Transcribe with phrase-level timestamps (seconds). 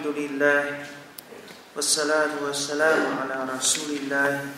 [0.00, 0.64] الحمد لله
[1.76, 4.48] والصلاة والسلام على رسول الله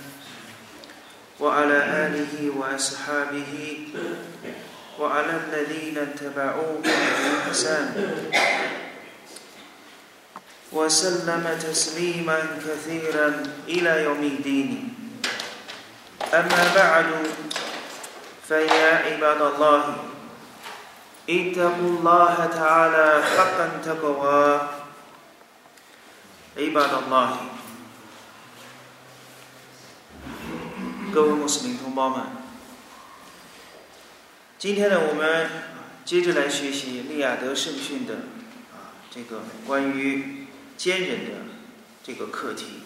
[1.42, 3.54] وعلى آله وأصحابه
[5.02, 7.90] وعلى الذين اتبعوه بإحسان.
[10.72, 14.70] وسلم تسليما كثيرا إلى يوم الدين.
[16.30, 17.10] أما بعد
[18.46, 19.82] فيا عباد الله
[21.30, 24.81] اتقوا الله تعالى حقا تقوى
[26.55, 27.37] عباد الله
[31.13, 32.25] 各位穆斯林同胞们，
[34.59, 35.49] 今天呢，我们
[36.05, 38.15] 接着来学习利亚德圣训的
[38.71, 41.31] 啊这个关于坚忍的
[42.03, 42.83] 这个课题。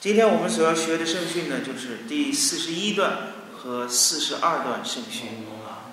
[0.00, 5.28] 今天我们所要学的圣训呢，就是第四十一段和四十二段圣训
[5.66, 5.92] 啊。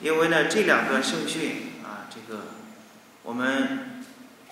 [0.00, 2.42] 因为呢，这两段圣训啊，这个
[3.22, 3.95] 我们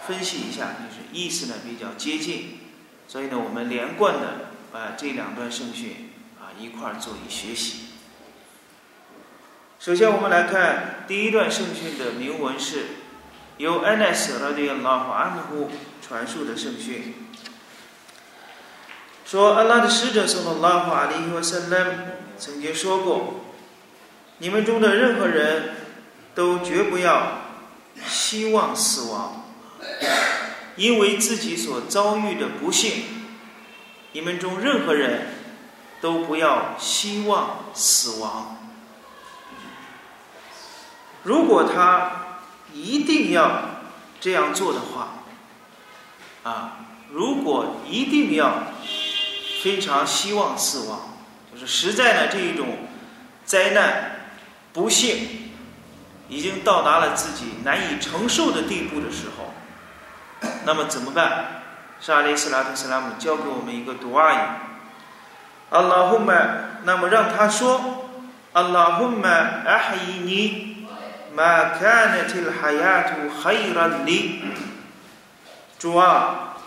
[0.08, 2.60] 分析一下，就是意思呢比较接近，
[3.07, 7.85] 所以呢，我们连贯的把这两段圣训啊一块儿做一学习。
[9.79, 12.85] 首先，我们来看第一段圣训的铭文是
[13.57, 15.70] 由安奈斯拉对拉法安呼
[16.02, 17.13] 传述的圣训，
[19.26, 21.85] 说安拉的使者送了拉法阿里和塞勒
[22.38, 23.41] 曾经说过。
[24.40, 25.76] 你们中的任何人
[26.34, 27.41] 都绝不要
[28.05, 29.45] 希望死亡，
[30.76, 33.04] 因为自己所遭遇的不幸。
[34.12, 35.28] 你们中任何人
[36.00, 38.58] 都不要希望死亡。
[41.24, 42.40] 如果他
[42.74, 43.82] 一定要
[44.22, 45.24] 这样做的话，
[46.44, 46.78] 啊，
[47.12, 48.74] 如果一定要
[49.63, 51.18] 非常希望死亡，
[51.52, 52.78] 就是实在的这一种
[53.44, 54.12] 灾难。
[54.72, 55.54] 不幸
[56.28, 59.54] 已经到达了自己难以承受的地步的时候，
[60.66, 61.62] 那么怎么办？
[62.02, 64.38] 沙利斯拉特斯拉姆教给我们一个读阿语：
[65.69, 66.34] 阿拉胡玛。
[66.84, 68.09] 那么让他说：
[68.51, 70.85] 阿拉胡玛阿哈伊尼
[71.34, 74.41] 玛卡纳特哈亚图哈伊拉里。
[75.79, 76.57] 主啊，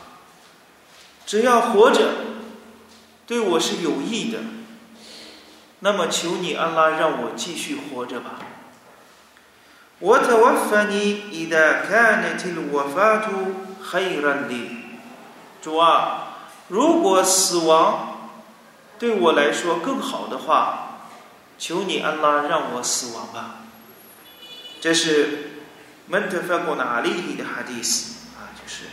[1.27, 2.09] 只要活着
[3.27, 4.39] 对我是有益的。
[5.81, 8.31] 那么求你安拉让我继续活着吧。
[10.01, 11.25] 我特瓦法尼
[13.97, 14.71] 伊达卡内提鲁瓦法图黑人里，
[15.63, 16.29] 主啊，
[16.69, 18.31] 如果死亡
[18.99, 20.99] 对我来说更好的话，
[21.59, 23.61] 求你安拉让我死亡吧。
[24.81, 25.63] 这是
[26.07, 28.85] 门特法国纳利伊的哈迪斯啊，就是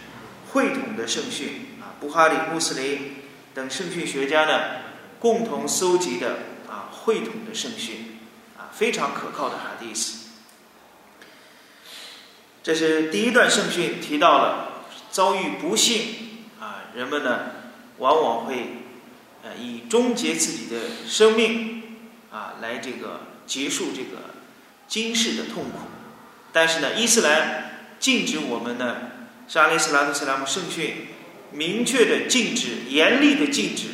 [0.51, 3.16] 会统的圣训啊，布哈里、穆斯林
[3.53, 4.61] 等圣训学家呢
[5.19, 6.38] 共同搜集的
[6.69, 6.89] 啊。
[6.91, 8.17] 会统的圣训，
[8.57, 10.29] 啊，非常可靠的哈迪斯。
[12.63, 14.65] 这是第一段圣训提到了
[15.16, 17.52] 遭遇不幸啊，人们呢
[18.00, 18.81] 往往会
[19.44, 21.84] 呃以终结自己的生命
[22.30, 24.36] 啊来这个结束这个
[24.90, 25.88] 今世的痛苦。
[26.52, 28.98] 但是呢，伊斯兰禁止我们呢，
[29.48, 31.08] 沙利斯拉特斯拉姆圣训
[31.52, 33.88] 明确的禁止、严厉的禁止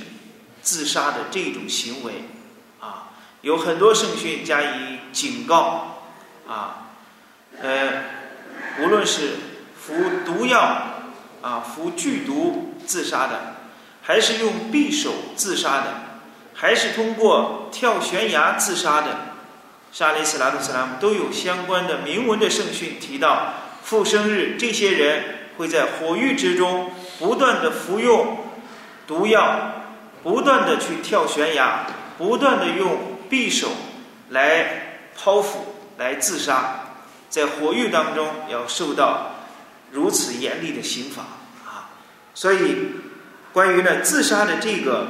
[0.64, 2.14] 自杀的这种行为
[2.80, 3.12] 啊。
[3.42, 6.02] 有很多圣训加以警告，
[6.48, 6.94] 啊，
[7.62, 8.06] 呃，
[8.80, 9.34] 无论是
[9.80, 9.94] 服
[10.26, 10.91] 毒药
[11.42, 13.56] 啊，服剧毒自杀的，
[14.02, 15.94] 还是用匕首自杀的，
[16.54, 19.08] 还是通过跳悬崖自杀的，
[19.92, 23.54] 沙利斯拉特斯拉姆都有相关的铭文的圣训提到，
[23.84, 25.24] 复生日这些人
[25.58, 28.38] 会在火狱之中不断的服用
[29.08, 29.74] 毒药，
[30.24, 31.86] 不断的去跳悬崖，
[32.18, 33.12] 不断的用。
[33.32, 33.70] 匕首
[34.28, 36.82] 来剖腹来自杀，
[37.30, 39.31] 在火狱当中要受到
[39.92, 41.22] 如此严厉的刑罚
[41.66, 41.92] 啊！
[42.34, 42.76] 所以，
[43.54, 45.08] 关于呢自杀的这个，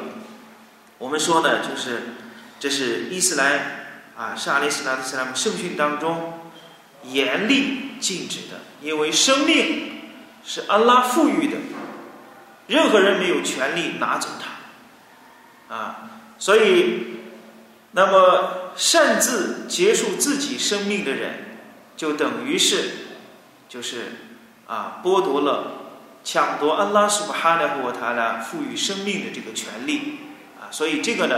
[0.97, 2.01] 我们说呢，就是
[2.59, 6.51] 这是伊斯兰啊，沙利斯拉的斯拉姆圣训当中
[7.03, 10.01] 严厉禁止的，因为生命
[10.43, 11.57] 是安拉赋予的，
[12.67, 14.29] 任何人没有权利拿走
[15.67, 16.09] 它啊！
[16.37, 17.07] 所以。
[17.93, 21.57] 那么擅自结束自己生命的人，
[21.97, 22.89] 就等于是，
[23.67, 24.13] 就是
[24.71, 25.73] 啊剥夺了、
[26.23, 30.19] 抢夺安拉苏巴哈纳和他呢赋予生命的这个权利
[30.61, 31.35] 啊，所以这个呢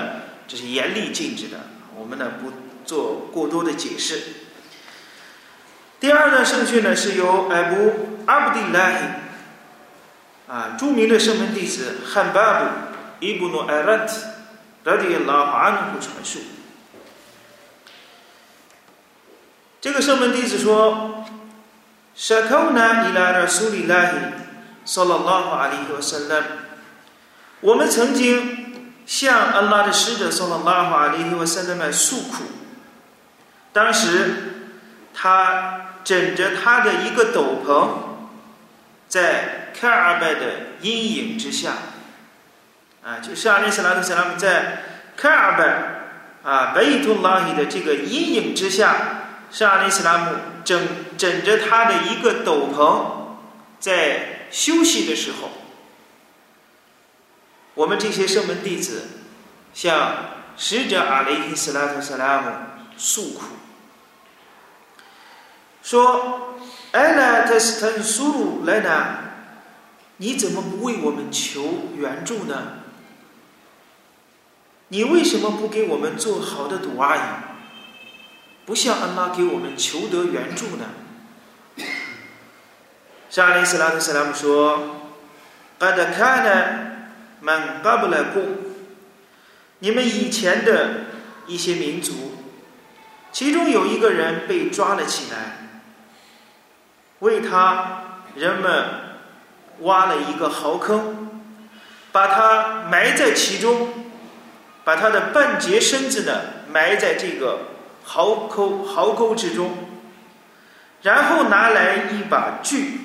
[0.47, 1.62] 这是严厉禁止的，
[1.97, 2.51] 我们呢不
[2.85, 4.21] 做过多的解释。
[6.00, 8.91] 第二呢圣训呢是由艾布阿布迪拉
[10.47, 12.65] 啊著名的圣门弟子汉巴布
[13.19, 14.13] 伊布努艾拉特。
[14.85, 16.39] 拉迪拉哈安努传述，
[19.80, 21.24] 这个圣门弟子说
[22.17, 24.32] ：“شكونا إلى رسول الله
[24.85, 26.43] صلى الله عليه وسلم
[27.61, 32.44] 我们曾经向安拉的使者 صلى الله عليه وسلم 诉苦。
[33.73, 34.35] 当时
[35.15, 37.88] 他枕着他的一个斗篷，
[39.09, 40.41] 在卡尔拜的
[40.81, 41.73] 阴影之下，
[43.05, 44.82] 啊，就是阿里斯拉特斯拉姆在
[45.17, 49.22] 卡尔拜啊贝图拉伊的这个阴影之下，
[49.56, 50.32] 是阿里斯拉姆
[50.66, 53.38] 枕枕着他的一个斗篷，
[53.80, 55.52] 在休息的时候，
[57.76, 59.10] 我们这些圣门弟子
[59.72, 60.16] 向
[60.58, 62.52] 使者阿里斯拉特斯拉姆
[62.98, 63.44] 诉苦。
[65.84, 66.56] 说
[66.92, 69.20] ：“艾拉特斯坦苏鲁莱纳，
[70.18, 72.80] 你怎么不为我们求援助呢？
[74.88, 77.20] 你为什么不给我们做好的赌阿姨？
[78.65, 80.86] 不向安拉给我们求得援助呢？”
[83.30, 85.07] 沙利斯拉特斯拉姆说
[85.80, 86.80] ：“阿德卡呢，
[87.42, 88.42] 曼巴布莱布，
[89.80, 91.06] 你们以前的
[91.48, 92.33] 一些民族，
[93.31, 95.69] 其中有一个人被抓了起来。”
[97.19, 98.86] 为他，人们
[99.80, 101.42] 挖了一个壕坑，
[102.12, 104.12] 把他埋在其中，
[104.83, 107.59] 把他的半截身子呢埋在这个
[108.04, 109.72] 壕沟壕沟之中，
[111.02, 113.00] 然后拿来一把锯，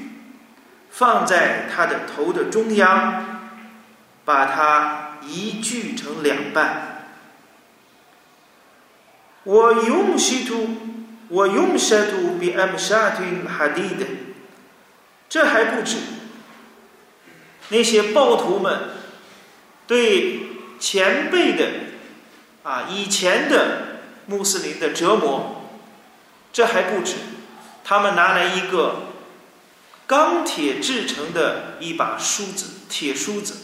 [0.91, 3.41] 放在他的头的中央，
[4.25, 7.07] 把它一锯成两半。
[9.45, 10.69] 我用西图。
[11.31, 14.07] 我用沙土比 M 沙土哈地的，
[15.29, 15.99] 这还不止。
[17.69, 18.79] 那些暴徒们
[19.87, 20.41] 对
[20.81, 21.67] 前辈的
[22.63, 23.88] 啊以前的
[24.29, 25.63] 穆斯林的折磨
[26.53, 27.17] 这还不止。
[27.83, 28.97] 他们拿来一个
[30.07, 33.57] 钢铁制成的一把梳子铁梳子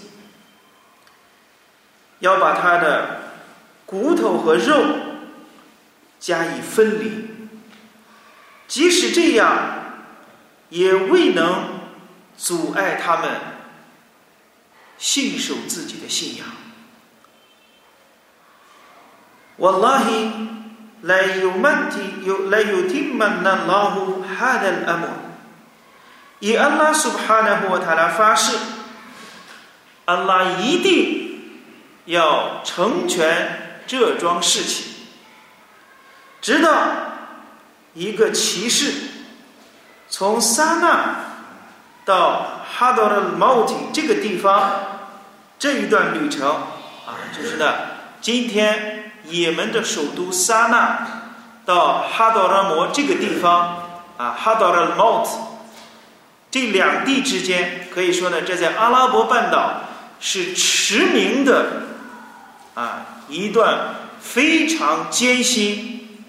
[2.20, 3.20] 要把他的
[3.84, 4.82] 骨头和肉
[6.18, 7.34] 加以分离。
[8.66, 9.92] 即使这样
[10.70, 11.80] 也未能
[12.38, 13.30] 阻碍他们
[14.96, 16.46] 信守自己的信仰。
[19.56, 20.30] 我拉黑
[26.40, 28.56] 以安拉苏哈纳和塔拉发誓，
[30.04, 31.62] 安拉一定
[32.06, 34.86] 要成全这桩事情，
[36.40, 36.72] 直到。
[37.96, 38.92] 一个骑士
[40.08, 41.14] 从撒那
[42.04, 44.80] 到哈德尔毛提这个地方
[45.60, 46.48] 这一段旅程
[47.06, 47.72] 啊，就是呢，
[48.20, 51.06] 今天也门的首都撒那
[51.64, 53.86] 到哈德拉摩这个地方
[54.16, 55.38] 啊，哈德尔毛提
[56.50, 59.82] 这两地之间，可以说呢，这在阿拉伯半岛
[60.20, 61.82] 是驰名的
[62.74, 66.24] 啊一段非常艰辛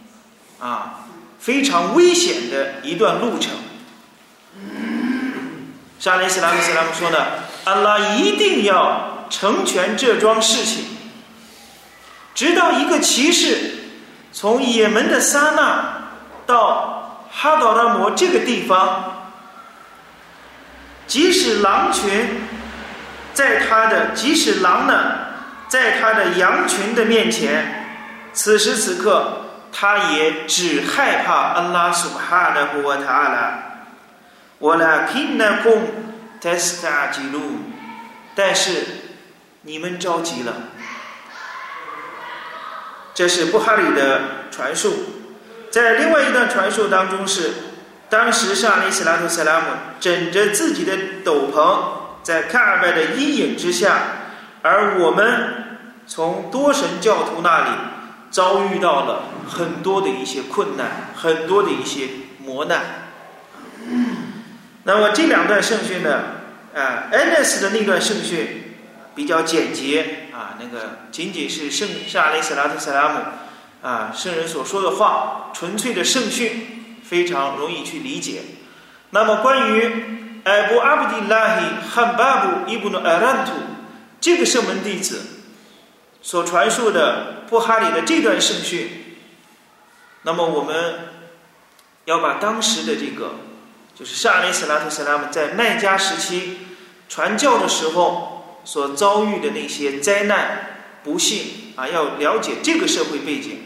[0.60, 1.02] 啊。
[1.38, 3.52] 非常危险的一段路程。
[6.00, 7.18] 沙利斯拉姆斯拉姆说呢，
[7.66, 10.95] 安拉一定要成全这桩事情，
[12.36, 13.72] 直到一个骑士
[14.32, 16.10] 从也门的撒那
[16.46, 19.32] 到哈达拉摩这个地方，
[21.08, 22.42] 即使狼群
[23.34, 24.94] 在他的，即使狼呢，
[25.68, 27.88] 在他的羊群的面前，
[28.34, 29.42] 此时此刻。
[29.78, 33.60] 他也只害怕安拉苏哈的呼瓦塔拉，
[34.58, 35.90] 我来听那空
[36.40, 37.42] 特斯塔记录，
[38.34, 38.86] 但是
[39.64, 40.54] 你们着急了。
[43.16, 44.94] 这是布哈里的传述，
[45.72, 47.50] 在另外一段传述当中是，
[48.10, 49.66] 当时上利斯拉图斯拉姆
[50.00, 53.98] 枕着自己的斗篷，在卡尔拜的阴影之下，
[54.62, 57.70] 而我们从多神教徒那里。
[58.32, 62.82] 遭遇到了很多的一些困难，很多的一些磨难。
[64.84, 66.20] 那么这两段圣训呢？
[66.76, 67.62] 啊，N.S.
[67.62, 68.76] 的那段圣训
[69.14, 73.20] 比较简洁啊，那个仅仅是圣夏雷斯拉特·塞拉姆
[73.82, 78.42] 啊圣人所说的话，纯粹的圣训，非常容易去理解。
[79.12, 83.54] 那么关于艾布阿布迪拉希汉巴布伊布努艾兰图
[84.20, 85.22] 这个圣门弟子
[86.22, 87.34] 所传述的。
[87.48, 88.90] 布哈里的这段圣训，
[90.24, 91.10] 那么我们
[92.06, 93.36] 要把当时的这个，
[93.94, 96.58] 就是沙利斯拉特·斯拉姆在麦加时期
[97.08, 98.35] 传教的时候
[98.66, 103.60] 所遭遇的那些灾难、不幸啊，要了解这个社会背景。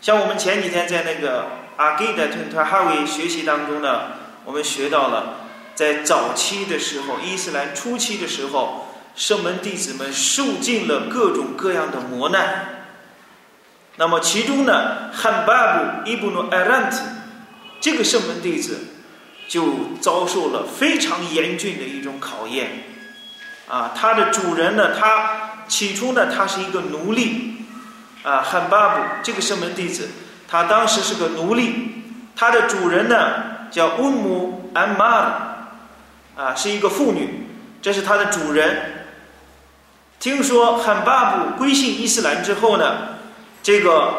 [0.00, 1.46] 像我们前几天在那个
[1.76, 4.02] 阿给的特特哈维学习当中呢，
[4.44, 12.84] 我们学到了，在早期的时候，伊斯兰初期的时候，圣门弟子们受尽了各种各样的磨难。
[13.96, 16.98] 那么其中呢，汉巴布伊布努艾兰特
[17.80, 18.80] 这个圣门弟子
[19.48, 22.93] 就遭受了非常严峻的一种考验。
[23.68, 27.64] 啊，他的主人呢，他起初呢，他是一个奴隶。
[28.22, 30.08] 啊，汉巴布这个圣门弟子，
[30.48, 32.02] 他当时是个奴隶，
[32.36, 33.54] 他的主人呢。
[33.74, 35.06] 叫乌姆安玛，
[36.36, 37.48] 啊，是一个妇女，
[37.82, 39.08] 这是他的主人。
[40.20, 43.16] 听说汉巴布归信伊斯兰之后呢，
[43.64, 44.14] 这个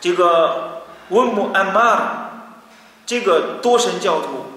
[0.00, 2.30] 这个乌姆安玛
[3.06, 4.51] 这个多神教徒，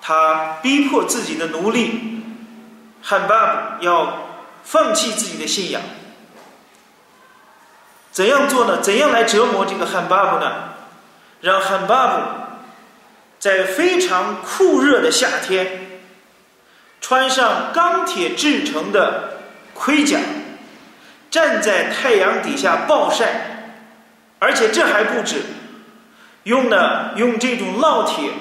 [0.00, 2.22] 他逼迫自己的奴隶
[3.02, 3.46] 汉巴
[3.78, 4.26] 布要
[4.64, 5.80] 放弃自己的信仰。
[8.10, 8.80] 怎样做呢？
[8.80, 10.70] 怎样来折磨这个汉巴布呢？
[11.40, 12.22] 让汉巴布
[13.38, 16.00] 在非常酷热的夏天，
[17.00, 19.38] 穿上钢铁制成的
[19.72, 20.18] 盔甲，
[21.30, 23.76] 站在太阳底下暴晒，
[24.40, 25.42] 而且这还不止，
[26.42, 28.32] 用呢用这种烙铁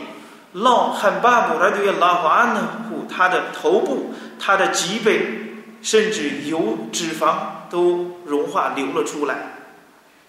[0.55, 7.35] 烙汉巴布来对拉华安呢护他的头部、他的脊背，甚至油脂肪
[7.69, 9.35] 都融化流了出来。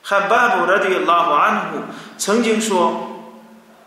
[0.02, 1.78] 汉巴布拉对拉华安呼
[2.16, 3.30] 曾经说：“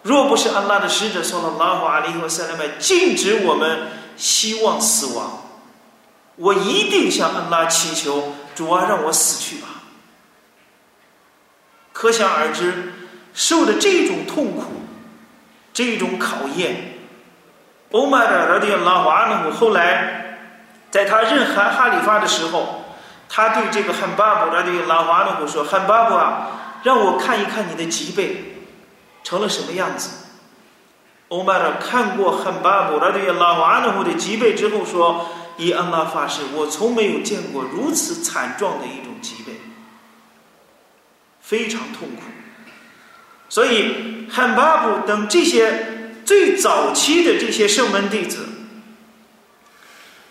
[0.04, 5.44] 若不是安拉的使者说了拉华里和塞勒麦禁止我们希望死亡，
[6.36, 9.68] 我一定向安拉祈求主啊，让我死去吧。”
[11.94, 12.94] 可想而知，
[13.34, 14.64] 受的这种痛苦，
[15.74, 17.00] 这种考验。
[17.92, 20.50] 欧麦的拉迪拉瓦努后来
[20.90, 22.78] 在他任哈哈里发的时候。
[23.34, 26.51] 他对这个汉巴布拉的拉瓦努说：“汉巴布啊，
[26.84, 28.58] 让我看一看你的脊背
[29.24, 30.10] 成了什么样子。”
[31.32, 39.54] 欧麦尔看过汉巴布拉的拉瓦努的脊背之后说：“以安拉发誓，我从没有见过如此惨状的一种脊背，
[41.40, 42.24] 非常痛苦。”
[43.51, 48.48] 所以汉巴布等这些最早期的这些圣门弟子，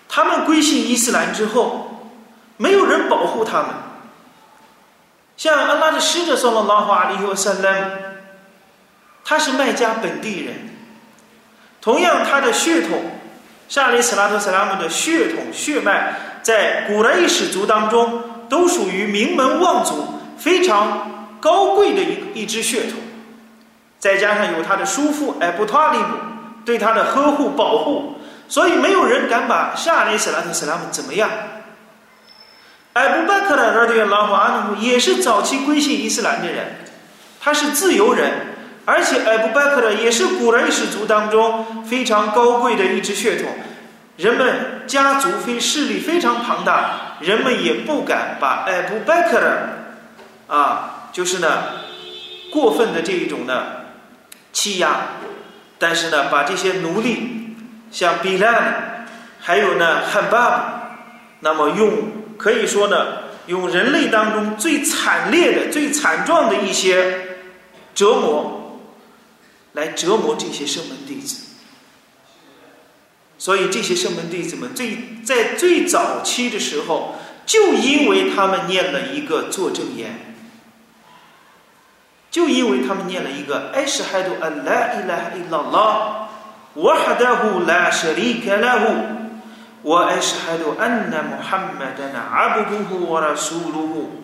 [0.08, 1.86] 他们归信伊斯兰之后。
[2.62, 3.68] 没有人保护他们，
[5.34, 7.74] 像安拉的使者说了拉华里和萨拉，
[9.24, 10.54] 他是麦加本地人，
[11.80, 13.00] 同样他的血统，
[13.66, 23.00] 沙里斯拉特萨拉姆的血统血脉，在古莱伊氏族当中都属于名门望族，非常高贵的一一支血统，
[24.00, 26.06] 再加上有他的叔父艾布塔利姆
[26.64, 28.16] 对他的呵护保护，
[28.48, 31.30] 所以没有人敢把沙里斯拉特斯拉姆怎么样。
[32.94, 36.76] 艾布拜克的儿子拉姆阿努也是早期归信伊斯兰的人，
[37.40, 38.32] 他是自由人，
[38.84, 43.48] 而且艾布拜克的也是古人氏族当中非常高贵的一支血统，
[44.16, 49.68] 人们家族非势力非常庞大，人们也不敢把艾布拜克的
[50.48, 51.62] 啊，就是呢
[52.50, 53.62] 过分的这一种呢
[54.52, 55.08] 欺压，
[55.78, 57.56] 但是呢把这些奴隶
[57.90, 59.06] 像比拉，
[59.40, 60.98] 还有呢汉巴，
[61.40, 61.92] 那么用。
[62.36, 67.36] 可以说呢，用人类当中最惨烈的、最惨状的一些
[67.94, 68.80] 折磨，
[69.72, 71.48] 来折磨这些圣门弟子。
[73.36, 80.29] 所以这些圣门弟子们最在最早期的时候，就因为他们念了一个作证言，
[82.30, 86.28] 就因为他们念了一个“艾施哈杜安拉伊拉伊拉拉”，
[86.74, 88.94] 我哈德胡拉舍里卡拉胡，
[89.82, 94.22] 我艾施哈杜安那穆罕默德纳阿布杜胡和拉苏鲁穆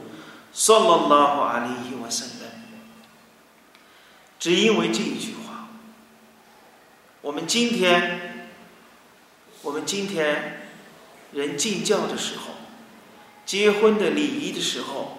[0.54, 1.96] ，صلى الله عليه。
[4.38, 5.66] 只因为这一句话，
[7.22, 8.46] 我们今天，
[9.62, 10.68] 我们今天
[11.32, 12.54] 人进教的时候，
[13.44, 15.18] 结婚的礼仪的时候。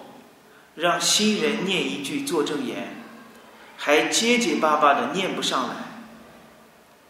[0.78, 2.96] 让新人念一句作证言，
[3.76, 5.74] 还结结巴巴的念不上来。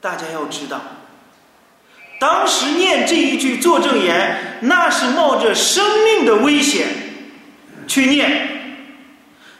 [0.00, 0.80] 大家要知道。
[2.18, 6.88] 当时念这一句作证言，那是冒着生命的危险
[7.87, 8.80] 去念，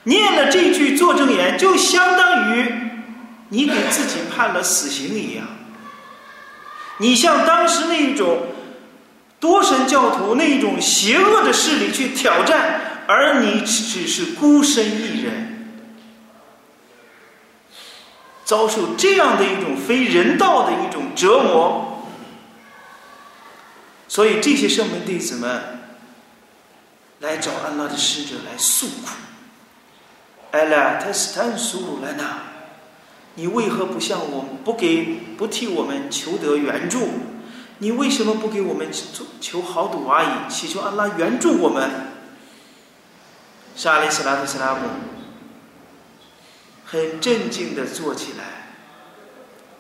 [0.05, 2.73] 念了这句作证言，就相当于
[3.51, 5.47] 你给自己判了死刑一样。
[6.97, 8.47] 你向当时那一种
[9.39, 15.81] 多神教徒那一种邪恶的势力去挑战，而你只是孤身一人，
[18.45, 22.05] 遭受这样的一种非人道的一种折磨。
[24.09, 25.81] 所以这些圣门弟子们
[27.21, 29.09] 来找安拉的使者来诉苦。
[30.51, 32.43] 艾拉特斯坦苏来纳，
[33.37, 37.09] 你为何不向我们不给不替我们求得援助？
[37.79, 40.51] 你为什么不给我们求求好赌而已？
[40.51, 42.18] 祈求安拉援助我们？
[43.79, 44.89] 沙利斯拉特斯拉姆
[46.85, 48.75] 很镇静的坐起来，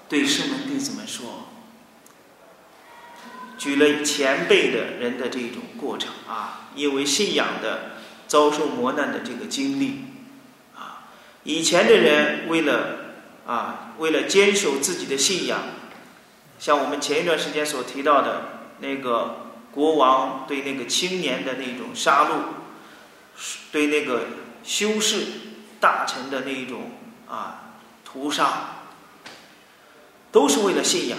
[0.09, 1.49] 对圣门弟子们说
[3.59, 7.97] ：“举了前辈的人的这种过程啊，因为信仰的
[8.29, 10.05] 遭受磨难的这个经历
[10.77, 11.11] 啊，
[11.43, 13.09] 以前的人为了。”
[13.49, 15.59] 啊，为了坚守自己的信仰，
[16.59, 22.35] 像我们前一段时间所提到的那个国王对那个青年的那种杀戮，
[23.71, 24.23] 对那个
[24.65, 25.27] 修士
[25.81, 26.91] 大臣的那一种
[27.29, 28.49] 啊屠杀，
[30.31, 31.19] 都是为了信仰。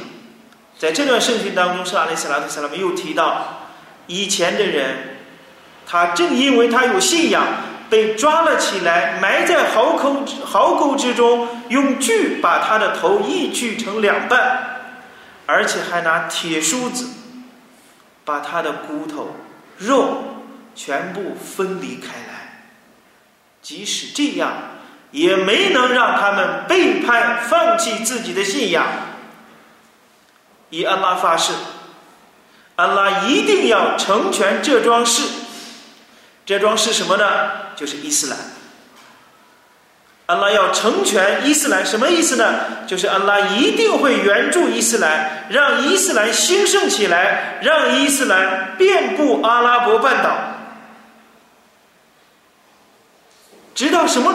[0.77, 3.67] 在这段圣训当中，是阿里斯拉特斯拉姆又提到，
[4.07, 5.19] 以前的人，
[5.85, 7.45] 他正因为他有信仰。
[7.89, 14.81] 被抓了起来，埋在壕沟壕沟之中，用锯把他的头一锯成两半，
[15.47, 17.09] 而且还拿铁梳子
[18.23, 19.35] 把他的骨头、
[19.79, 20.38] 肉
[20.75, 22.63] 全部分离开来。
[23.61, 24.53] 即使这样，
[25.11, 28.85] 也没能让他们背叛、放弃自己的信仰。
[30.69, 31.51] 以安拉发誓，
[32.75, 35.23] 安拉一定要成全这桩事。
[36.45, 37.25] 这桩是什么呢？
[37.75, 38.37] 就是伊斯兰。
[40.27, 42.85] 安拉要成全伊斯兰，什么意思呢？
[42.87, 50.48] 就是安拉一定会援助伊斯兰，让伊斯兰兴盛起来，让伊斯兰遍布阿拉伯半岛。
[53.79, 54.33] 直到什么？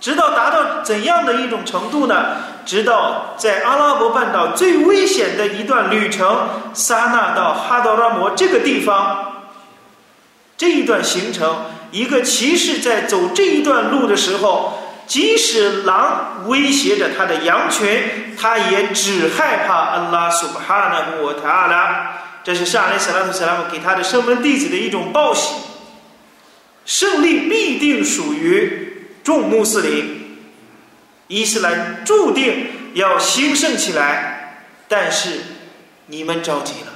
[0.00, 2.36] 直到达到怎样的一种程度呢？
[2.64, 9.32] 直到在阿拉伯半岛最危险的一段旅程——撒那到哈德拉摩这个地方。
[10.56, 22.10] 这一段行程，一个骑士在走这一段路的时候，即使狼威胁着他的羊群，他也只害怕安拉苏巴哈纳布塔阿拉。
[22.44, 25.52] 这是沙利斯拉图斯拉姆给他的圣门弟子的一种报喜。
[26.88, 30.38] 胜利必定属于众穆斯林，
[31.26, 35.38] 伊斯兰注定要兴盛起来，但是
[36.06, 36.94] 你们着急了。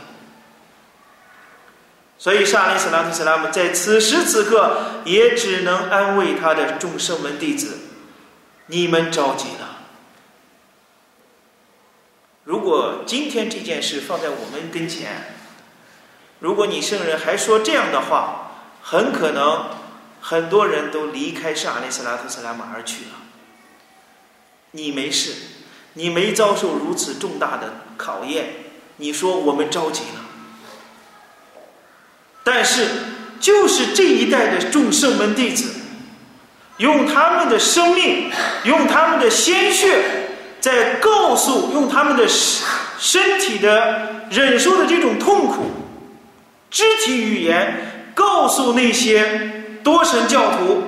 [2.17, 7.77] 所以，沙利斯拉特斯拉姆在此时此刻也只能安慰他的众圣门弟子
[8.69, 9.81] ：“你们着急了。
[12.45, 15.35] 如果今天这件事放在我们跟前，
[16.39, 19.67] 如果你圣人还说这样的话，很可能
[20.23, 23.11] 很多人都离开沙利斯拉特斯拉马而去了。
[24.71, 25.35] 你没事，
[25.95, 28.47] 你没遭受如此重大的考验，
[28.97, 30.21] 你说我们着急了。”
[32.45, 32.87] 但是，
[33.39, 35.75] 就是这一代的众圣门弟子，
[36.79, 38.31] 用他们的生命，
[38.65, 40.29] 用他们的鲜血，
[40.61, 45.71] 在告诉，用他们的身体的忍受的这种痛苦，
[46.71, 50.83] 肢体语言，告诉那些多神教徒，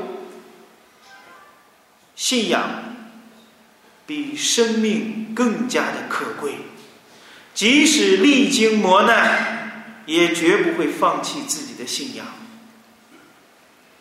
[2.16, 2.62] 信仰
[4.06, 6.54] 比生命更加的可贵，
[7.52, 9.52] 即使历经磨难。
[10.06, 12.26] 也绝不会放弃自己的信仰。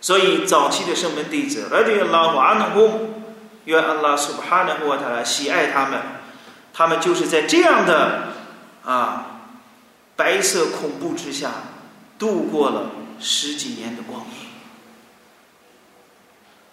[0.01, 3.23] 所以，早期的圣门弟子，而对拉瓦努公，
[3.63, 6.01] 愿安拉苏巴哈纳沃塔拉喜爱他们，
[6.73, 8.34] 他们就是在这样的
[8.84, 9.39] 啊
[10.17, 11.51] 白色恐怖之下
[12.19, 14.49] 度过了十几年的光阴，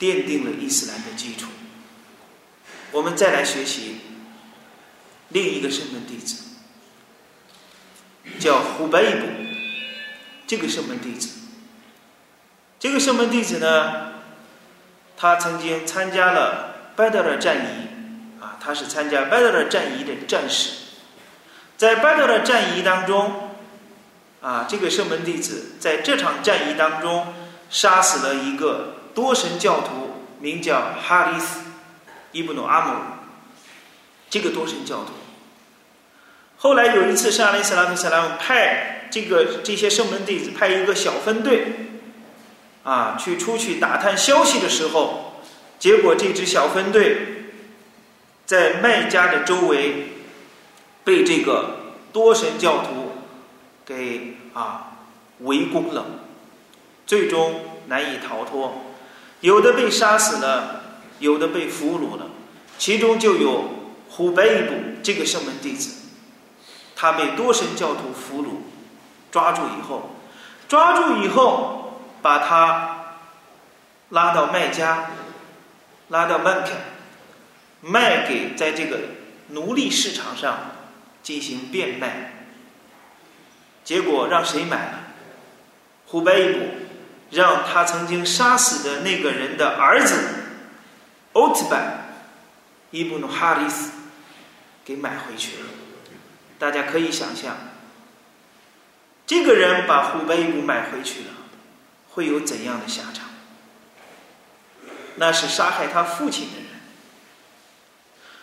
[0.01, 1.47] 奠定了伊斯兰的基础。
[2.91, 4.01] 我们再来学习
[5.29, 6.45] 另一个圣门弟子。
[8.39, 9.27] 叫胡贝布，
[10.47, 11.39] 这个圣门弟子。
[12.79, 14.13] 这个圣门弟子呢，
[15.17, 20.73] 他曾经参加了拜德尔战役，啊，他是参加拜德尔战役的战士。
[21.77, 23.51] 在拜德尔战役当中，
[24.41, 27.35] 啊，这个圣门弟子在这场战役当中
[27.69, 31.61] 杀死了一个多神教徒，名叫哈里斯·
[32.33, 32.95] 伊布努阿姆。
[34.29, 35.13] 这个多神教徒。
[36.59, 41.73] 后来有一次，圣阿里斯拉特斯拉姆派这个这些圣门弟子派一个小分队，
[42.85, 45.43] 啊，去出去打探消息的时候，
[45.79, 47.53] 结果这支小分队
[48.47, 50.13] 在麦加的周围
[51.03, 53.13] 被这个多神教徒
[53.85, 54.93] 给啊
[55.41, 56.05] 围攻了，
[57.07, 58.90] 最终难以逃脱，
[59.41, 60.83] 有的被杀死了，
[61.19, 62.27] 有的被俘虏了，
[62.79, 63.65] 其中就有
[64.09, 65.97] 虎贝布这个圣门弟子。
[66.95, 68.49] 他被多神教徒俘虏，
[69.31, 70.11] 抓住以后，
[70.69, 73.17] 抓住以后，把他
[74.11, 75.11] 拉到麦加，
[76.09, 76.73] 拉到曼肯，
[77.81, 78.99] 卖给在这个
[79.49, 80.73] 奴隶市场上
[81.23, 82.45] 进行变卖，
[83.83, 84.99] 结果让谁买了？
[86.07, 86.59] 虎贝布
[87.31, 90.17] 让他曾经杀死的那个人的儿子
[91.33, 92.15] 奥特曼
[92.91, 93.91] 伊布努哈里斯
[94.85, 95.67] 给买回去了。
[96.59, 97.57] 大家可以想象，
[99.27, 101.27] 这个人把虎贝布买回去了，
[102.11, 103.29] 会有怎样的下场？
[105.17, 106.67] 那是杀害他父亲的人。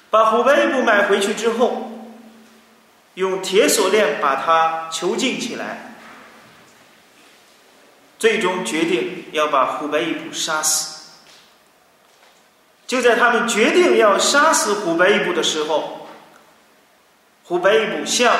[0.10, 2.10] 把虎贝布买回去之后，
[3.16, 5.97] 用铁锁链把他囚禁起来，
[8.20, 10.96] 最终决定要把虎贝布杀死。
[12.88, 16.08] 就在他们决定要杀死虎贝布的时候，
[17.44, 18.34] 虎贝布向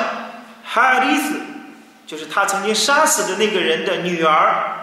[0.64, 1.40] 哈里斯，
[2.06, 4.76] 就是他曾经杀死的那个人的女儿，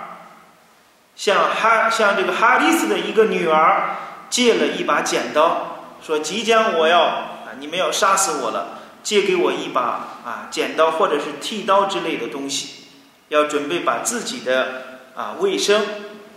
[1.15, 3.95] 向哈向这个哈里斯的一个女儿
[4.29, 5.79] 借了一把剪刀。
[6.05, 9.81] 说即将我要啊，你们要杀死我了，借给我一把
[10.23, 12.84] 啊剪刀或者是剃刀之类的东西，
[13.29, 15.81] 要准备把自己的啊卫生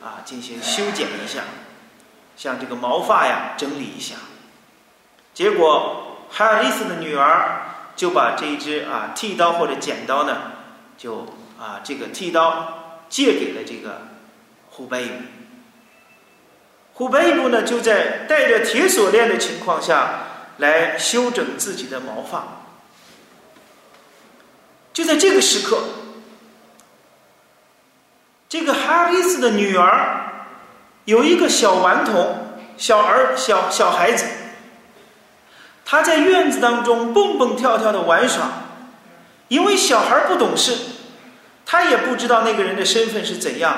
[0.03, 1.45] 啊进行修剪一下，
[2.37, 4.17] 像这个毛发呀整理一下。
[5.35, 7.63] 结果哈里斯的女儿
[7.95, 10.53] 就把这一只啊剃刀或者剪刀呢，
[10.97, 11.27] 就
[11.59, 14.03] 啊这个剃刀借给了这个
[14.71, 15.07] 虎贝。
[16.95, 20.25] 虎贝布呢，就在带着铁锁链的情况下
[20.57, 22.65] 来修整自己的毛发。
[24.93, 25.81] 就在这个时刻，
[28.49, 30.25] 这个哈里斯的女儿
[31.05, 34.25] 有一个小顽童、小儿、小小孩子，
[35.85, 38.51] 他在院子当中蹦蹦跳跳的玩耍。
[39.49, 40.77] 因为小孩不懂事，
[41.65, 43.75] 他也不知道那个人的身份是怎样。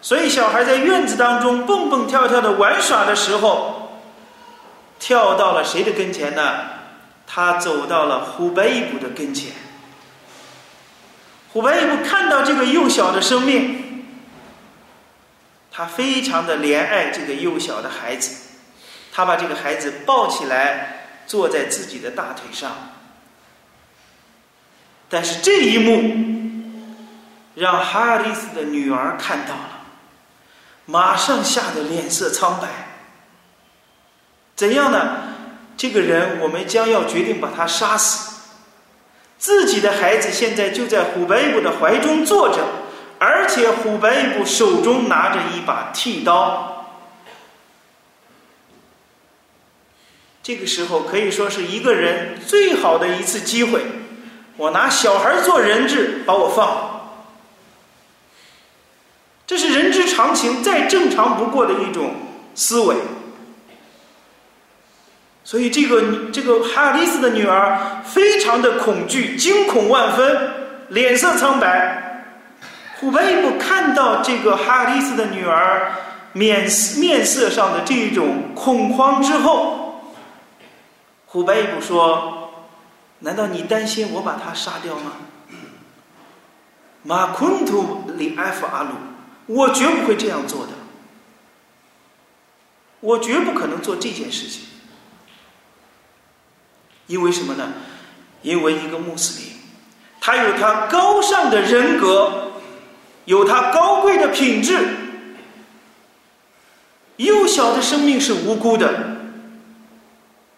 [0.00, 4.00] 所以，小孩在院子当中蹦蹦跳跳的玩耍的时候，
[4.98, 6.58] 跳到了谁的跟前呢？
[7.26, 9.52] 他走到了虎贝布的跟前。
[11.52, 13.83] 虎贝布看到这个幼小的生命，
[15.76, 18.36] 他非常的怜爱这个幼小的孩子，
[19.12, 22.70] 他把这个孩子抱起来，坐在自己的大腿上。
[25.08, 26.94] 但是这一幕
[27.56, 29.70] 让哈里斯的女儿看到了。
[30.86, 32.68] 马上吓得脸色苍白。
[34.54, 35.34] 怎样呢？
[35.76, 38.42] 这个人，我们将要决定把他杀死。
[39.38, 42.64] 自己的孩子现在就在虎白布的怀中坐着，
[43.24, 46.92] 而且虎白布手中拿着一把剃刀。
[50.42, 53.80] 这个时候可以说是一个人最好的一次机会。
[54.58, 57.16] 我拿小孩做人质，把我放。
[59.46, 62.14] 这是人之常情，再正常不过的一种
[62.54, 62.96] 思维。
[65.44, 70.50] 所以，这个这个哈里斯的女儿非常的恐惧，惊恐万分，
[70.90, 72.13] 脸色苍白。
[73.04, 75.92] 虎贝布看到这个哈里斯的女儿
[76.32, 80.14] 面面色上的这种恐慌之后，
[81.26, 82.50] 虎贝布说
[83.20, 85.12] ：“难道你担心我把她杀掉吗？”
[87.04, 88.88] 马昆图里埃夫阿鲁。
[89.46, 90.72] 我绝不会这样做的，
[93.00, 94.62] 我绝不可能做这件事情，
[97.08, 97.74] 因为什么呢？
[98.40, 99.52] 因为一个穆斯林，
[100.18, 102.52] 他有他高尚的人格，
[103.24, 104.78] 有他高贵的品质，
[107.16, 108.92] 幼小的生命是无辜的，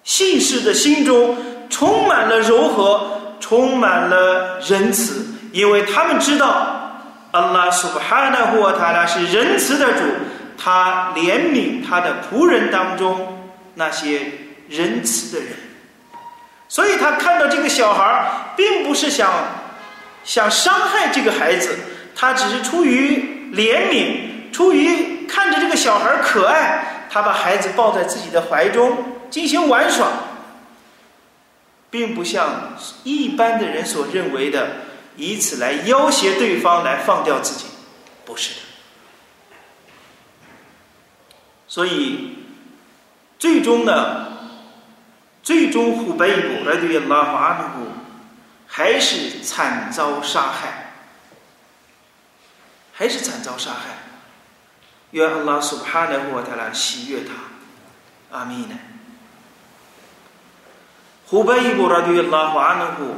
[0.04, 1.36] 信士的心中
[1.68, 6.74] 充满了柔和，充满了仁慈，因为他们知道。
[7.32, 10.04] 阿拉苏布哈纳胡塔拉是仁慈的主，
[10.56, 14.22] 他怜悯他的仆人当中那些
[14.70, 15.52] 仁慈的人，
[16.66, 19.30] 所以他看到这个小孩并不是想
[20.24, 21.76] 想伤害这个孩子，
[22.16, 30.08] 他只是出于怜悯，出于看着这个小孩可爱，他把孩子抱在自己的怀中进行玩耍，
[31.90, 32.74] 并不像
[33.04, 34.68] 一般的人所认为的。
[35.18, 37.64] 以此来要挟对方来放掉自己，
[38.26, 38.60] 不是的。
[41.66, 42.36] 所以，
[43.38, 44.26] 最终呢，
[45.42, 47.86] 最终虎贝布来对拉法阿努
[48.66, 50.85] 还是惨遭杀害，
[52.98, 53.98] 还是惨遭杀害。
[55.10, 58.78] 愿阿拉苏巴纳胡他来喜悦他，阿弥呢。
[61.26, 63.16] 虎贝布来对拉法阿努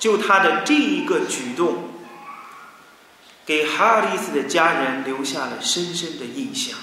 [0.00, 1.90] 就他的这一个举动，
[3.46, 6.76] 给哈里斯的家人留下了深深的印象。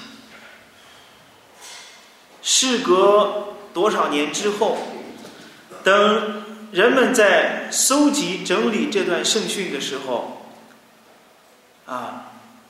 [2.40, 4.78] 事隔多少年之后，
[5.84, 10.46] 等人们在搜集整理这段圣训的时候，
[11.86, 12.27] 啊，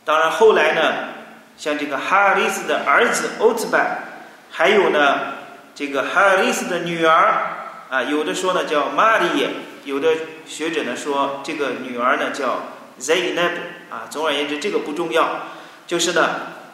[0.09, 0.81] 当然后来呢，
[1.59, 3.99] 像这个哈尔利斯的儿子欧兹拜，
[4.51, 5.35] 还有呢，
[5.75, 9.47] 这个哈尔利斯的女儿，啊，有的说呢叫玛丽，
[9.85, 10.09] 有的
[10.47, 13.51] 学者呢说这个女儿呢叫 Zainab，
[13.91, 15.43] 啊，总而言之这个不重要，
[15.87, 16.31] 就是呢，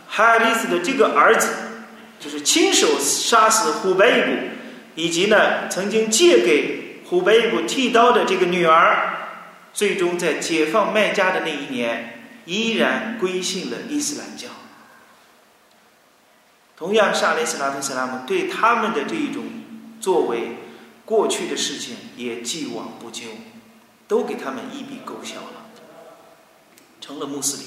[0.08, 1.48] 哈尔利斯的这个儿子。
[2.20, 4.32] 就是亲手杀死虎贝布，
[4.94, 9.16] 以及呢曾经借给虎贝布剃刀的这个女儿，
[9.74, 12.13] 最终在解放麦加的那一年，
[12.46, 14.48] 依然归信了伊斯兰教。
[16.76, 19.44] 同样，沙利斯拉特·斯拉姆对他们的这一种
[20.00, 20.56] 作为，
[21.04, 23.24] 过去的事情也既往不咎，
[24.08, 25.66] 都给他们一笔勾销了，
[27.00, 27.66] 成了穆斯林。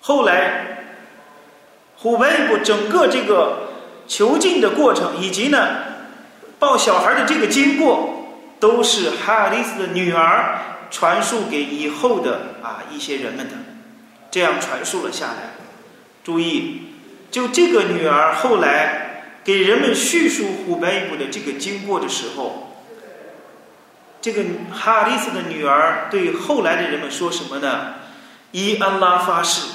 [0.00, 0.74] 后来。
[2.00, 3.70] 虎贝布整个这个
[4.06, 5.58] 囚禁的过程，以及呢
[6.56, 8.24] 抱小孩的这个经过，
[8.60, 13.54] 都是哈尔利斯的女儿传述给以后的啊一些人们的，
[14.30, 15.54] 这样传述了下来。
[16.24, 16.82] 注意，
[17.30, 22.74] 就这个女儿后来给人们叙述虎贝布的这个经过的时候，
[24.20, 27.94] 这个哈里斯的女儿对后来的人们说什么呢？
[28.52, 29.68] 以安拉发誓。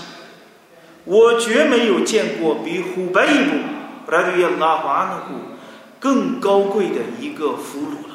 [1.06, 3.58] 我绝没有见过比虎贝布
[4.06, 5.34] 布拉迪亚拉华纳古
[5.99, 8.12] 更高贵的一个俘虏了。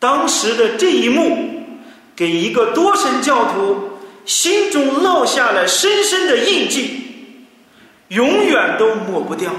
[0.00, 1.76] 当时的这一幕，
[2.16, 7.46] 给一个多神教徒心中烙下了深深的印记，
[8.08, 9.52] 永远都抹不掉。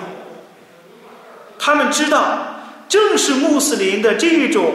[1.60, 4.74] 他们知道，正是穆斯林的这一种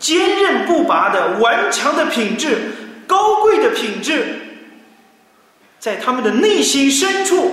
[0.00, 2.72] 坚韧不拔的顽强的品质。
[3.06, 4.40] 高贵的品质，
[5.78, 7.52] 在他们的内心深处，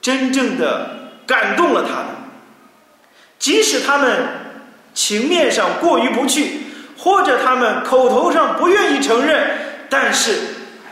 [0.00, 2.06] 真正的感动了他们。
[3.38, 4.26] 即使他们
[4.94, 6.60] 情面上过于不去，
[6.96, 10.38] 或者他们口头上不愿意承认，但是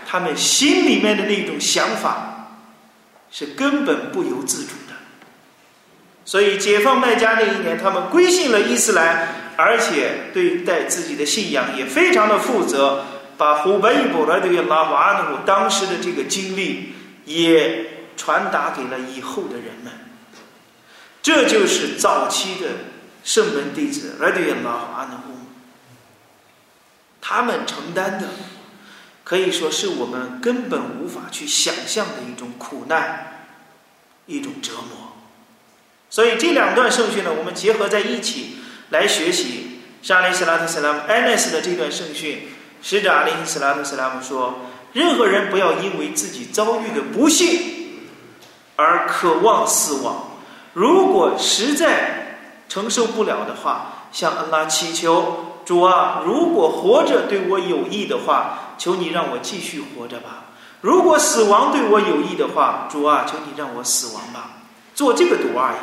[0.06, 2.56] 他们心里面的那种想法，
[3.30, 4.94] 是根本不由自主的。
[6.24, 13.04] 所以，解放麦加那一年，他们归信了伊斯兰，而且对待自己的信仰也非常的负责。
[13.38, 16.92] 把胡贝布来对拉瓦阿努当时的这个经历
[17.24, 17.86] 也
[18.16, 19.92] 传达给了以后的人们，
[21.22, 22.68] 这就是早期的
[23.24, 25.41] 圣门弟子来对拉瓦阿努，
[27.22, 28.28] 他们承担的
[29.24, 33.46] 可以说是我们根本无法去想象的一种苦难，
[34.26, 35.12] 一种折磨。
[36.10, 38.56] 所以这两段圣训呢，我们结合在一起
[38.90, 42.48] 来学习沙利斯拉特·斯拉姆安奈斯的这段圣训。
[42.82, 44.58] 使者阿里斯拉姆斯拉姆说
[44.92, 48.00] ：“任何人不要因为自己遭遇的不幸
[48.74, 50.32] 而渴望死亡。
[50.72, 64.50] 如果实在承受不了的话，向安拉祈求：主啊，如果活着对我有益的话，求你让我继续活着吧；如果死亡对我有益的话，主啊，求你让我死亡吧。
[64.94, 65.76] 做这个赌而已。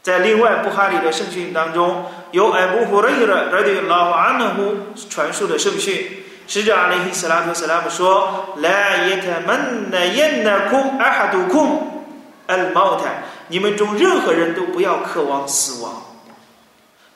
[0.00, 4.76] 在另外布哈里的圣训当中。”由艾布胡雷尔来对老安努姆
[5.08, 12.04] 传述的圣训，使者阿里希斯拉特斯拉姆说：“来耶特门那耶那空阿哈杜空
[12.46, 16.02] 尔毛坦，你们中任何人都不要渴望死亡。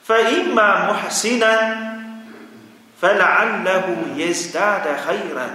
[0.03, 2.25] 法伊玛穆哈西南，
[2.99, 5.49] 法拉安拉胡耶斯达的黑人，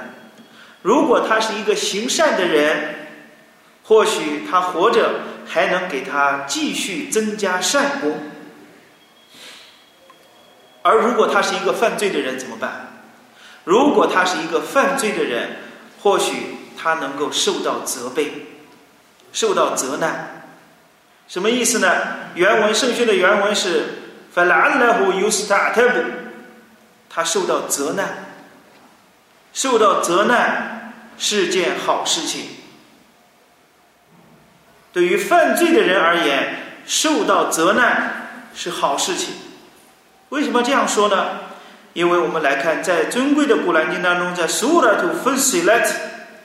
[0.82, 2.94] 如果他是一个行善的人，
[3.82, 8.18] 或许他活着还能给他继续增加善功。”
[10.82, 12.92] 而如果他是一个犯罪的人怎么办？
[13.64, 15.56] 如果他是一个犯罪的人，
[16.00, 18.46] 或许他能够受到责备，
[19.32, 20.46] 受到责难。
[21.26, 21.88] 什么意思呢？
[22.36, 24.05] 原文圣训的原文是
[24.36, 26.04] “fala'allahu yusta'tabu”，
[27.08, 28.26] 他受到责难，
[29.54, 32.50] 受到责难是件好事情。
[34.92, 39.34] 对于犯罪的人而言，受到责难是好事情。
[40.28, 41.40] 为什么这样说呢？
[41.94, 45.82] 因为我们来看，在尊贵的古兰经当中，在苏拉图分析来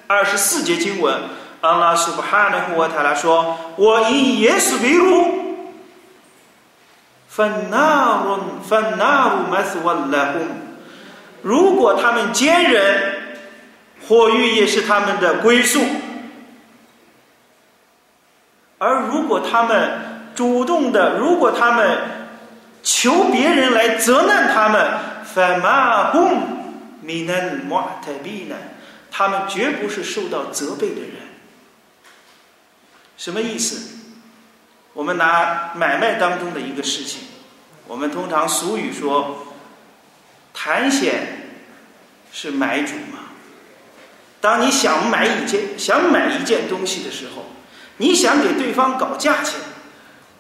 [0.08, 1.22] 二十四节经文，
[1.60, 5.41] 阿拉苏布哈纳胡瓦塔拉说：“我以耶稣为荣，
[7.32, 10.42] 芬纳鲁麦斯瓦拉洪。
[11.42, 13.38] 如果他们坚忍，
[14.06, 15.80] 火狱也是他们的归宿；
[18.78, 19.92] 而如果他们
[20.36, 21.98] 主动的，如果他们……
[22.84, 26.36] 求别人来责难他们，反马洪
[27.02, 28.56] 米南莫泰比呢？
[29.12, 31.12] 他们绝不是受到责备的人。
[33.18, 34.01] 什么意思？
[34.94, 37.22] 我们拿买卖当中的一个事情，
[37.88, 39.48] 我们通常俗语说，
[40.54, 41.50] 谈险
[42.32, 43.20] 是买主嘛。
[44.42, 47.46] 当你想买一件想买一件东西的时候，
[47.98, 49.60] 你想给对方搞价钱，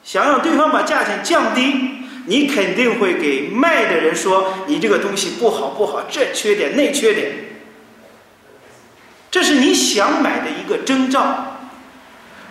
[0.03, 7.31] 想让对方把价钱降低，你肯定会给卖的人说你这个东西不好不好，这缺点那缺点。
[9.29, 11.50] 这是你想买的一个征兆。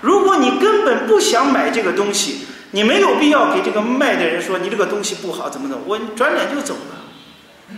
[0.01, 7.77] 如果你根本不想买这个东西，你没有必要给这个卖的人说你这个东西不好怎么怎么，我转脸就走了。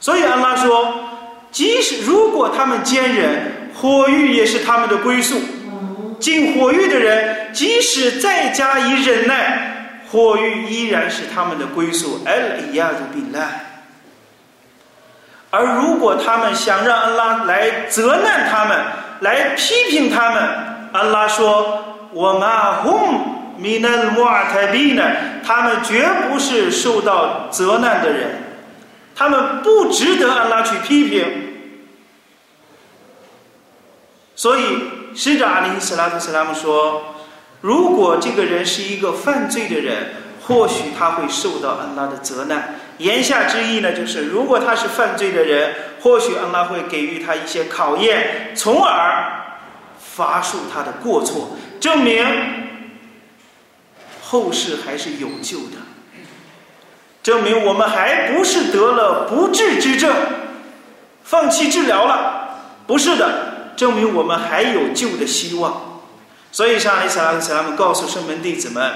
[0.00, 0.94] 所以安拉说，
[1.50, 5.40] 即使如果他们坚忍，火狱也是他们的归宿。
[6.20, 12.20] 进火狱的人，即使再加以忍耐，火狱依然是他们的归宿。
[12.24, 12.36] 哎
[12.72, 13.48] 呀，都病了。
[15.50, 18.78] 而如果他们想让安拉来责难他们，
[19.20, 20.77] 来批评他们。
[20.92, 25.02] 安拉说：“我马洪米嫩莫尔泰比呢？
[25.44, 28.42] 他们绝不是受到责难的人，
[29.14, 31.26] 他们不值得安拉去批评。
[34.36, 34.62] 所以，
[35.14, 37.14] 使者阿里·斯拉特·斯拉姆说：
[37.60, 40.14] 如果这个人是一个犯罪的人，
[40.46, 42.76] 或许他会受到安拉的责难。
[42.98, 49.34] 言下之意呢，就是如果他是犯罪的人，或许安拉会给予他一些考验，从而。”
[50.18, 52.26] 发述他的过错，证明
[54.20, 55.76] 后世还是有救的，
[57.22, 60.12] 证明我们还不是得了不治之症，
[61.22, 62.48] 放弃治疗了，
[62.84, 66.00] 不是的，证明我们还有救的希望。
[66.50, 68.92] 所以上一次拉斯拉们告诉圣门弟子们，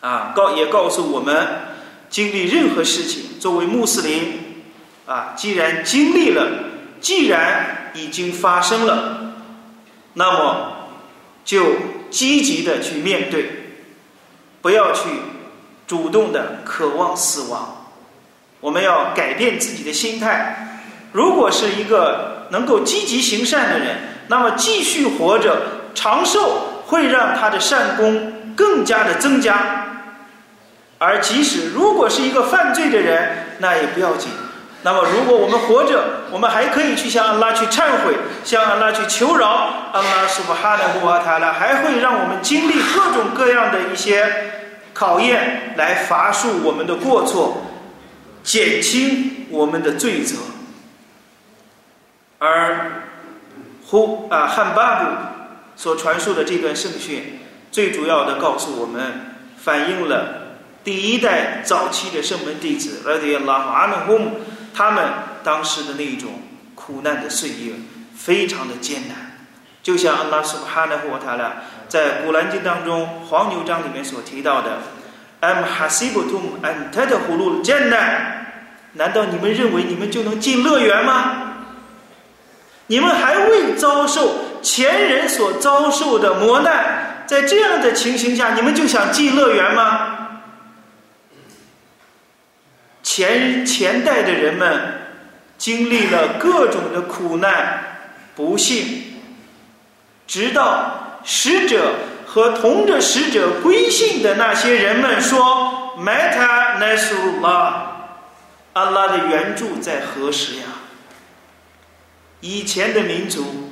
[0.00, 1.46] 啊，告也告诉我们，
[2.10, 4.64] 经历任何事情，作为穆斯林，
[5.06, 6.46] 啊，既然经历了，
[7.00, 9.22] 既然已经发生了。
[10.18, 10.88] 那么，
[11.44, 11.76] 就
[12.08, 13.50] 积极的去面对，
[14.62, 15.02] 不要去
[15.86, 17.86] 主动的渴望死亡。
[18.60, 20.80] 我们要改变自己的心态。
[21.12, 23.98] 如果是一个能够积极行善的人，
[24.28, 25.60] 那么继续活着
[25.94, 29.86] 长寿，会让他的善功更加的增加。
[30.96, 34.30] 而即使如果是一个犯罪的人，那也不要紧。
[34.86, 39.68] 那么，如果我们活着，我们还可以去向安拉去忏悔，向安拉去求饶。
[39.92, 44.24] 安拉是不哈的呼阿塔拉，还会让我们经历各种各样的一些
[44.94, 47.64] 考验，来罚恕我们的过错，
[48.44, 50.36] 减轻我们的罪责。
[52.38, 53.02] 而
[53.88, 55.10] 呼啊汉巴布
[55.74, 57.40] 所传述的这段圣训，
[57.72, 64.30] 最主要的告诉我们，反映了第一代早期的圣门弟子，拉迪亚拉阿努呼姆。
[64.76, 65.02] 他们
[65.42, 66.42] 当时的那一种
[66.74, 67.72] 苦难的岁月，
[68.14, 69.16] 非常的艰难，
[69.82, 71.54] 就像安拉苏哈纳胡塔拉
[71.88, 74.80] 在古兰经当中黄牛章里面所提到的
[75.40, 78.18] ，“am hasibutum an tadkhulul jannah”，
[78.92, 81.54] 难道你们认为你们就能进乐园吗？
[82.88, 90.25] 你们还未遭受前人所遭受的磨难，在这样的情形下，你们就想进乐园吗？
[93.16, 94.78] 前前代的人们
[95.56, 99.04] 经历了各种的苦难、不幸，
[100.26, 101.94] 直到使者
[102.26, 107.72] 和同着使者归信的那些人们说：“Meta Nasrullah，
[108.74, 110.64] 安拉的援助在何时呀？”
[112.42, 113.70] 以前的民族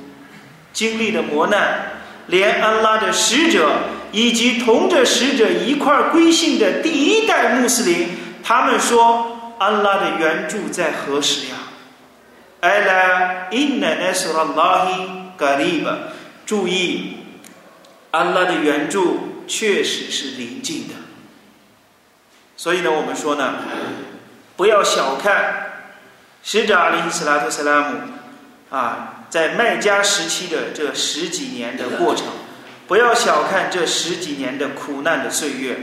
[0.73, 1.91] 经历的磨难，
[2.25, 3.73] 连安拉的使者
[4.11, 8.07] 以及同着使者一块归信的第一代穆斯林。
[8.43, 11.55] 他们说：“安拉的援助在何时呀？”
[12.61, 15.97] 艾拉因奈奈苏拉拉希嘎利巴，
[16.45, 17.17] 注意，
[18.11, 20.95] 安拉的援助确实是临近的。
[22.57, 23.55] 所以呢，我们说呢，
[24.55, 25.83] 不要小看
[26.41, 27.97] 使者阿里斯拉特斯拉姆
[28.71, 32.25] 啊，在麦加时期的这十几年的过程，
[32.87, 35.77] 不要小看这十几年的苦难的岁月，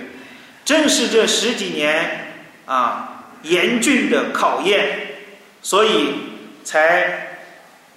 [0.65, 2.29] 正是这十几年。
[2.65, 3.12] 啊，
[3.43, 5.17] 严峻的考验，
[5.63, 6.15] 所以
[6.63, 7.39] 才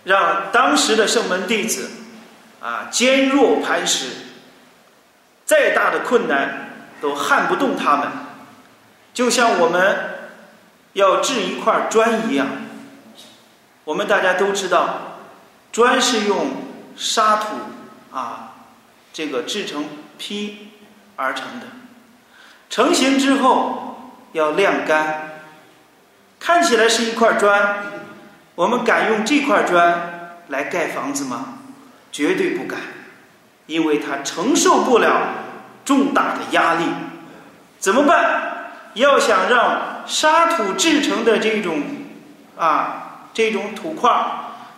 [0.04, 1.92] 让当时的圣门弟子
[2.62, 4.08] 啊坚若磐石，
[5.46, 8.08] 再大的困难都撼不动他们，
[9.14, 9.98] 就像我们
[10.94, 12.48] 要制一块砖一样。
[13.84, 15.20] 我们大家都知道，
[15.72, 16.48] 砖是用
[16.98, 17.56] 沙土
[18.12, 18.56] 啊
[19.14, 19.86] 这个制成
[20.18, 20.72] 坯
[21.16, 21.68] 而成的，
[22.70, 23.82] 成型之后。
[24.36, 25.35] 要晾干，
[26.46, 27.76] 看起来是一块砖，
[28.54, 31.58] 我们敢用这块砖来盖房子吗？
[32.12, 32.78] 绝对不敢。
[33.66, 35.10] 因为它承受不了
[35.84, 36.84] 重大的压力，
[37.80, 38.44] 怎么办？
[38.94, 41.82] 要想让沙土制成的这种
[42.56, 44.12] 啊这种土块，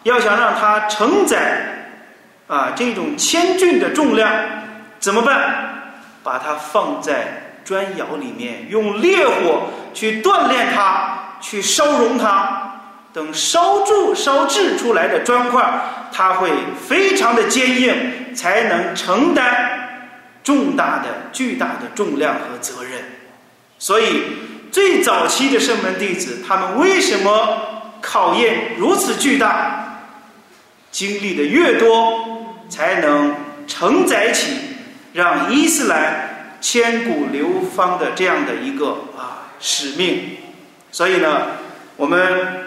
[0.03, 1.97] 要想让它承载
[2.47, 4.32] 啊这种千钧的重量，
[5.01, 5.97] 怎么办？
[6.24, 9.63] 把它放在砖窑里面，用烈火
[9.93, 12.63] 去锻炼它，去烧熔它。
[13.13, 15.67] 等烧铸烧制出来的砖块，
[16.13, 16.51] 它会
[16.88, 20.11] 非常的坚硬，才能承担
[20.43, 23.01] 重大的、巨大的重量和责任。
[23.79, 24.21] 所以，
[24.71, 27.57] 最早期的圣门弟子，他们为什么
[28.01, 30.03] 考验如此巨大？
[30.91, 33.35] 经历的越多，才能
[33.65, 34.53] 承载起
[35.13, 40.38] 让伊斯兰千古流芳的这样的一个啊使命。
[40.98, 41.30] 所以呢，
[41.95, 42.66] 我们。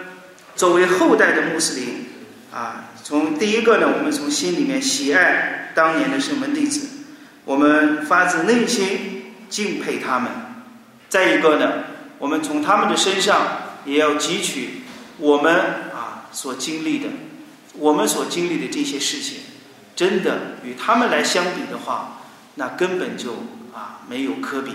[0.53, 2.05] 作为后代的穆斯林，
[2.53, 6.87] 啊，从第一个呢，我们从心里面喜爱当年的圣门弟子，
[7.45, 10.29] 我们发自内心敬佩他们。
[11.09, 11.85] 再一个呢，
[12.19, 13.47] 我们从他们的身上
[13.85, 14.81] 也要汲取
[15.17, 15.55] 我们
[15.95, 17.07] 啊所经历的，
[17.73, 19.39] 我们所经历的这些事情，
[19.95, 22.21] 真的与他们来相比的话，
[22.55, 24.73] 那根本就啊没有可比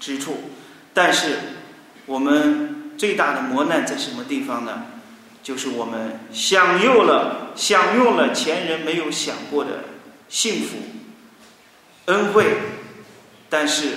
[0.00, 0.50] 之处。
[0.92, 1.38] 但是
[2.06, 4.84] 我们最大的磨难在什么地方呢？
[5.42, 9.80] 就是我们享用了享用了前人没有享过的
[10.28, 10.76] 幸福
[12.04, 12.58] 恩惠，
[13.50, 13.88] 但是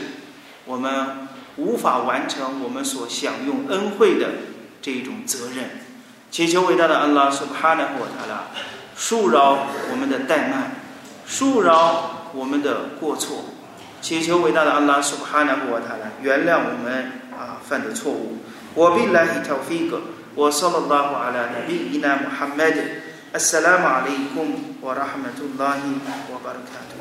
[0.66, 1.28] 我们
[1.58, 4.30] 无法完成我们所享用恩惠的
[4.82, 5.70] 这一种责任。
[6.32, 8.48] 祈求伟大的安拉苏哈纳霍塔拉
[8.98, 10.72] 恕饶我们的怠慢，
[11.30, 13.46] 恕饶我们的过错。
[14.02, 18.40] 祈求伟大的安拉苏哈纳霍塔拉原谅我们啊犯的错误。
[18.78, 19.92] وبالله توفيق.
[20.36, 22.78] وصلى الله على نبينا محمد.
[23.36, 24.48] السلام عليكم
[24.84, 25.82] ورحمة الله
[26.32, 27.00] وبركاته.